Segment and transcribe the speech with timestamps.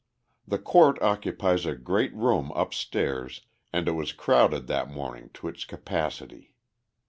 [0.47, 5.63] The court occupies a great room upstairs, and it was crowded that morning to its
[5.63, 6.55] capacity.